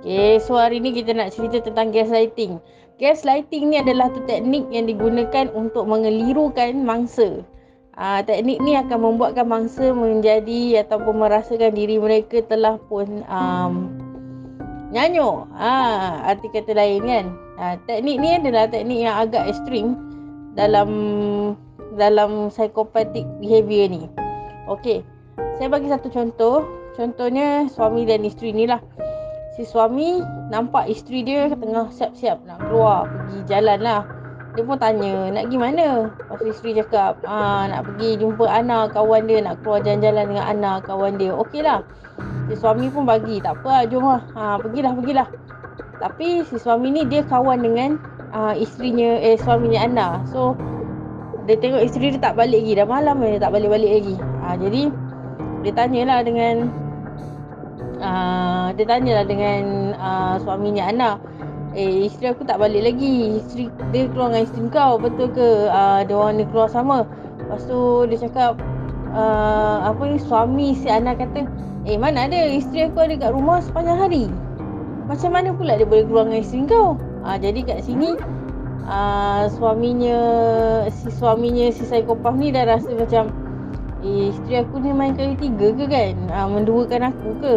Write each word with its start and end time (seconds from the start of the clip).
Okay, 0.00 0.40
so 0.40 0.56
hari 0.56 0.80
ni 0.80 0.96
kita 0.96 1.12
nak 1.12 1.36
cerita 1.36 1.60
tentang 1.60 1.92
gaslighting. 1.92 2.56
Gaslighting 2.96 3.68
ni 3.68 3.84
adalah 3.84 4.08
tu 4.08 4.24
teknik 4.24 4.64
yang 4.72 4.88
digunakan 4.88 5.52
untuk 5.52 5.84
mengelirukan 5.84 6.72
mangsa. 6.88 7.44
Uh, 8.00 8.24
teknik 8.24 8.64
ni 8.64 8.80
akan 8.80 8.96
membuatkan 8.96 9.44
mangsa 9.44 9.92
menjadi 9.92 10.88
ataupun 10.88 11.20
merasakan 11.20 11.76
diri 11.76 12.00
mereka 12.00 12.40
telah 12.48 12.80
pun 12.88 13.28
um, 13.28 13.92
nyanyuk. 14.88 15.44
Uh, 15.52 16.32
arti 16.32 16.48
kata 16.48 16.72
lain 16.72 17.04
kan. 17.04 17.26
Uh, 17.60 17.76
teknik 17.84 18.16
ni 18.24 18.40
adalah 18.40 18.72
teknik 18.72 19.04
yang 19.04 19.20
agak 19.20 19.52
ekstrim 19.52 20.00
dalam 20.56 20.88
dalam 22.00 22.48
psychopathic 22.48 23.28
behavior 23.36 23.84
ni. 23.92 24.08
Okay, 24.64 25.04
saya 25.60 25.68
bagi 25.68 25.92
satu 25.92 26.08
contoh. 26.08 26.64
Contohnya 26.96 27.68
suami 27.68 28.08
dan 28.08 28.24
isteri 28.24 28.56
ni 28.56 28.64
lah 28.64 28.80
si 29.60 29.68
suami 29.68 30.24
nampak 30.48 30.88
isteri 30.88 31.20
dia 31.20 31.52
tengah 31.52 31.92
siap-siap 31.92 32.40
nak 32.48 32.64
keluar 32.64 33.04
pergi 33.04 33.44
jalan 33.44 33.78
lah. 33.84 34.08
Dia 34.56 34.64
pun 34.64 34.80
tanya 34.80 35.28
nak 35.28 35.52
pergi 35.52 35.58
mana? 35.60 35.88
Lepas 36.32 36.48
isteri 36.48 36.80
cakap 36.80 37.20
ah, 37.28 37.68
nak 37.68 37.84
pergi 37.84 38.24
jumpa 38.24 38.48
anak 38.48 38.96
kawan 38.96 39.28
dia 39.28 39.44
nak 39.44 39.60
keluar 39.60 39.84
jalan-jalan 39.84 40.24
dengan 40.32 40.44
anak 40.48 40.88
kawan 40.88 41.20
dia. 41.20 41.36
Okey 41.36 41.60
lah. 41.60 41.84
Si 42.48 42.56
suami 42.56 42.88
pun 42.88 43.04
bagi 43.04 43.36
tak 43.44 43.60
apa 43.60 43.68
lah 43.68 43.84
jom 43.84 44.08
lah. 44.08 44.24
Ha, 44.32 44.56
pergilah 44.64 44.92
pergilah. 44.96 45.28
Tapi 46.00 46.40
si 46.48 46.56
suami 46.56 46.88
ni 46.96 47.04
dia 47.04 47.20
kawan 47.28 47.60
dengan 47.60 48.00
uh, 48.32 48.56
isterinya 48.56 49.20
eh 49.20 49.36
suaminya 49.36 49.84
Ana. 49.84 50.08
So 50.32 50.56
dia 51.44 51.60
tengok 51.60 51.84
isteri 51.84 52.16
dia 52.16 52.20
tak 52.32 52.40
balik 52.40 52.64
lagi 52.64 52.80
dah 52.80 52.88
malam 52.88 53.20
dia 53.20 53.36
tak 53.36 53.52
balik-balik 53.52 53.92
lagi. 53.92 54.16
Ha, 54.40 54.56
jadi 54.56 54.88
dia 55.60 55.72
tanyalah 55.76 56.24
dengan 56.24 56.72
uh, 58.00 58.72
dia 58.74 58.84
tanyalah 58.88 59.24
dengan 59.28 59.94
uh, 59.96 60.34
suaminya 60.42 60.88
Ana 60.88 61.10
eh 61.70 62.10
isteri 62.10 62.34
aku 62.34 62.42
tak 62.42 62.58
balik 62.58 62.82
lagi. 62.82 63.38
Isteri 63.38 63.70
dia 63.94 64.10
keluar 64.10 64.34
dengan 64.34 64.44
isteri 64.48 64.66
kau 64.74 64.98
betul 64.98 65.30
ke? 65.30 65.70
Uh, 65.70 66.02
dia 66.02 66.14
orang 66.18 66.42
ni 66.42 66.44
keluar 66.50 66.66
sama. 66.66 67.06
Lepas 67.38 67.62
tu 67.70 68.08
dia 68.10 68.18
cakap 68.26 68.58
uh, 69.14 69.86
apa 69.86 70.02
ni 70.10 70.18
suami 70.18 70.74
si 70.74 70.90
Ana 70.90 71.14
kata 71.14 71.46
eh 71.86 71.96
mana 71.96 72.26
ada 72.26 72.36
isteri 72.50 72.90
aku 72.90 73.06
ada 73.06 73.14
kat 73.16 73.30
rumah 73.30 73.62
sepanjang 73.62 73.98
hari. 74.00 74.24
Macam 75.06 75.30
mana 75.34 75.54
pula 75.54 75.78
dia 75.78 75.86
boleh 75.86 76.06
keluar 76.06 76.26
dengan 76.26 76.42
isteri 76.42 76.66
kau 76.66 76.98
uh, 77.24 77.36
jadi 77.38 77.60
kat 77.66 77.78
sini 77.84 78.16
uh, 78.86 79.46
suaminya 79.58 80.18
si 80.90 81.08
suaminya 81.12 81.70
si 81.70 81.82
psikopat 81.86 82.34
ni 82.38 82.54
dah 82.54 82.64
rasa 82.66 82.90
macam 82.94 83.30
eh, 84.00 84.32
isteri 84.32 84.64
aku 84.64 84.80
ni 84.80 84.90
main 84.94 85.12
kali 85.14 85.36
tiga 85.36 85.74
ke 85.76 85.84
kan? 85.88 86.14
Uh, 86.32 86.48
menduakan 86.48 87.12
aku 87.12 87.28
ke 87.42 87.52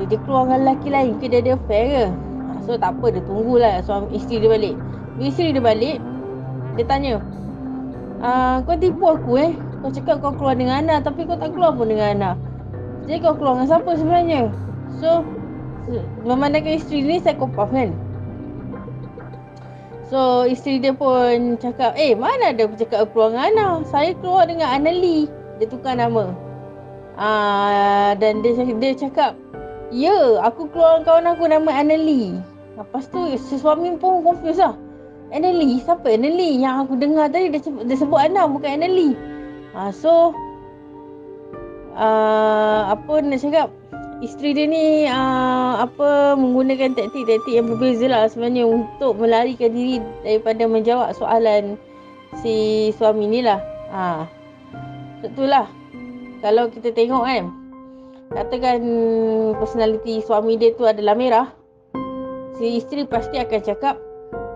Eh, 0.00 0.06
dia 0.10 0.18
keluar 0.26 0.50
dengan 0.50 0.60
lelaki 0.66 0.88
lain. 0.90 1.12
Ke 1.22 1.30
dia 1.30 1.40
ada 1.44 1.54
affair 1.54 1.84
ke? 1.86 2.04
Ha, 2.10 2.52
so 2.66 2.74
tak 2.74 2.98
apa. 2.98 3.06
Dia 3.14 3.22
tunggulah 3.22 3.82
suami 3.86 4.14
isteri 4.14 4.42
dia 4.42 4.50
balik. 4.50 4.74
Bila 5.14 5.26
isteri 5.30 5.50
dia 5.54 5.62
balik 5.62 5.98
dia 6.74 6.84
tanya 6.86 7.22
ah, 8.18 8.58
kau 8.66 8.74
tipu 8.74 9.06
aku 9.06 9.38
eh? 9.38 9.52
Kau 9.84 9.92
cakap 9.92 10.24
kau 10.24 10.32
keluar 10.34 10.56
dengan 10.56 10.82
Ana 10.82 10.96
tapi 11.04 11.28
kau 11.28 11.38
tak 11.38 11.54
keluar 11.54 11.76
pun 11.76 11.86
dengan 11.86 12.18
Ana. 12.18 12.30
Jadi 13.04 13.20
kau 13.20 13.36
keluar 13.36 13.60
dengan 13.60 13.68
siapa 13.68 13.90
sebenarnya? 13.94 14.40
So 14.98 15.22
memandangkan 16.24 16.80
isteri 16.80 17.04
ni 17.04 17.20
psikopat 17.20 17.68
kan? 17.70 17.90
So 20.08 20.48
isteri 20.48 20.80
dia 20.80 20.96
pun 20.96 21.60
cakap 21.60 21.94
eh 22.00 22.16
mana 22.16 22.56
ada 22.56 22.64
cakap 22.74 23.12
keluar 23.12 23.36
dengan 23.36 23.44
Ana? 23.52 23.66
Saya 23.86 24.16
keluar 24.18 24.48
dengan 24.48 24.72
Ana 24.72 24.90
Lee. 24.90 25.28
Dia 25.60 25.68
tukar 25.70 25.94
nama. 25.94 26.32
Ah, 27.14 28.18
dan 28.18 28.42
dia 28.42 28.58
dia 28.58 28.92
cakap 28.98 29.38
Ya, 29.94 30.42
aku 30.42 30.66
keluar 30.74 31.06
kawan 31.06 31.30
aku 31.30 31.46
nama 31.46 31.70
Annalie. 31.70 32.34
Lepas 32.74 33.06
tu 33.14 33.30
si 33.38 33.54
suami 33.62 33.94
pun 33.94 34.26
confuse 34.26 34.58
lah. 34.58 34.74
Annalie? 35.30 35.78
Siapa 35.86 36.10
Annalie? 36.10 36.58
Yang 36.58 36.74
aku 36.82 36.94
dengar 36.98 37.30
tadi 37.30 37.54
dia, 37.54 37.62
dia 37.62 37.94
sebut 37.94 38.18
Anna 38.18 38.50
bukan 38.50 38.74
Annalie. 38.74 39.14
Ha, 39.70 39.94
so 39.94 40.34
uh, 41.94 42.90
apa 42.90 43.22
nak 43.22 43.38
cakap? 43.38 43.70
Isteri 44.18 44.50
dia 44.56 44.66
ni 44.66 44.86
uh, 45.06 45.86
apa 45.86 46.34
menggunakan 46.34 46.98
taktik-taktik 46.98 47.54
yang 47.54 47.70
berbeza 47.70 48.10
lah 48.10 48.26
sebenarnya 48.26 48.66
untuk 48.66 49.14
melarikan 49.14 49.70
diri 49.70 50.02
daripada 50.26 50.66
menjawab 50.66 51.14
soalan 51.14 51.78
si 52.42 52.90
suami 52.98 53.30
ni 53.30 53.46
lah. 53.46 53.62
Ha. 53.94 54.26
Betul 55.22 55.54
lah. 55.54 55.70
Kalau 56.42 56.66
kita 56.66 56.90
tengok 56.90 57.22
kan, 57.30 57.46
katakan 58.32 58.80
personality 59.58 60.24
suami 60.24 60.56
dia 60.56 60.72
tu 60.72 60.88
adalah 60.88 61.12
merah 61.12 61.48
si 62.56 62.80
isteri 62.80 63.04
pasti 63.04 63.36
akan 63.36 63.60
cakap 63.60 63.96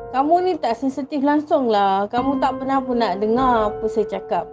kamu 0.08 0.34
ni 0.40 0.52
tak 0.56 0.80
sensitif 0.80 1.20
langsung 1.20 1.68
lah. 1.68 2.08
Kamu 2.08 2.40
tak 2.40 2.56
pernah 2.56 2.80
pun 2.80 2.96
nak 2.96 3.20
dengar 3.20 3.68
apa 3.68 3.84
saya 3.92 4.08
cakap. 4.08 4.48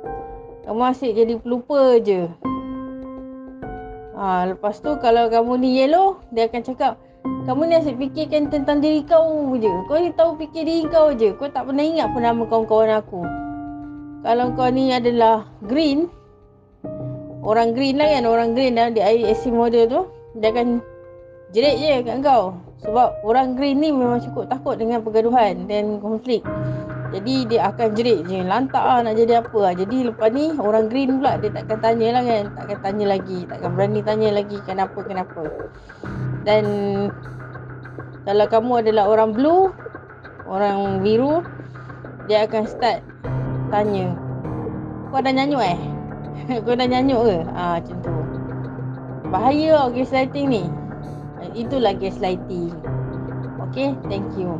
Kamu 0.68 0.82
asyik 0.92 1.16
jadi 1.16 1.34
pelupa 1.40 1.96
je. 2.04 2.28
Ha, 4.20 4.52
lepas 4.52 4.84
tu 4.84 4.92
kalau 5.00 5.32
kamu 5.32 5.64
ni 5.64 5.80
yellow 5.80 6.20
dia 6.32 6.48
akan 6.52 6.64
cakap 6.64 7.00
kamu 7.48 7.62
ni 7.72 7.74
asyik 7.78 7.98
fikirkan 8.00 8.52
tentang 8.52 8.84
diri 8.84 9.06
kau 9.08 9.56
je. 9.56 9.72
Kau 9.88 9.96
ni 9.96 10.12
tahu 10.12 10.36
fikir 10.36 10.68
diri 10.68 10.84
kau 10.92 11.16
je. 11.16 11.32
Kau 11.40 11.48
tak 11.48 11.72
pernah 11.72 11.88
ingat 11.88 12.12
pun 12.12 12.22
nama 12.26 12.44
kawan-kawan 12.44 12.92
aku. 13.00 13.22
Kalau 14.28 14.52
kau 14.60 14.68
ni 14.68 14.92
adalah 14.92 15.48
green 15.64 16.12
orang 17.46 17.78
green 17.78 18.02
lah 18.02 18.10
kan 18.10 18.26
orang 18.26 18.58
green 18.58 18.74
dalam 18.74 18.98
di 18.98 19.02
ISC 19.06 19.54
model 19.54 19.86
tu. 19.86 20.02
Dia 20.42 20.52
akan 20.52 20.82
jerit 21.56 21.80
je 21.80 22.04
kat 22.04 22.20
kau 22.26 22.58
sebab 22.84 23.24
orang 23.24 23.56
green 23.56 23.80
ni 23.80 23.94
memang 23.94 24.20
cukup 24.20 24.52
takut 24.52 24.76
dengan 24.76 25.00
pergaduhan 25.06 25.70
dan 25.70 26.02
konflik. 26.04 26.44
Jadi 27.16 27.48
dia 27.48 27.72
akan 27.72 27.96
jerit 27.96 28.28
je. 28.28 28.44
Lantak 28.44 28.84
lah 28.84 29.00
nak 29.06 29.16
jadi 29.16 29.40
apa 29.40 29.56
lah. 29.56 29.74
Jadi 29.78 30.12
lepas 30.12 30.30
ni 30.36 30.52
orang 30.60 30.92
green 30.92 31.22
pula 31.22 31.40
dia 31.40 31.54
takkan 31.54 31.80
tanya 31.80 32.20
lah 32.20 32.24
kan. 32.28 32.44
Takkan 32.60 32.80
tanya 32.84 33.06
lagi. 33.16 33.40
Takkan 33.48 33.70
berani 33.72 34.02
tanya 34.04 34.30
lagi 34.36 34.58
kenapa 34.68 35.00
kenapa. 35.06 35.44
Dan 36.44 36.66
kalau 38.28 38.46
kamu 38.50 38.72
adalah 38.84 39.06
orang 39.08 39.32
blue 39.32 39.72
orang 40.50 41.00
biru 41.00 41.46
dia 42.28 42.44
akan 42.44 42.68
start 42.68 43.00
tanya. 43.72 44.12
Kau 45.14 45.24
dah 45.24 45.32
nyanyuk 45.32 45.64
eh 45.64 45.95
Kau 46.66 46.76
dah 46.76 46.88
nyanyuk 46.88 47.22
ke? 47.24 47.38
Ha, 47.56 47.80
macam 47.80 47.98
tu. 48.04 48.16
Bahaya 49.32 49.90
gaslighting 49.92 50.48
ni. 50.52 50.64
Itulah 51.56 51.96
gaslighting. 51.96 52.76
Okay, 53.70 53.96
thank 54.08 54.28
you. 54.36 54.60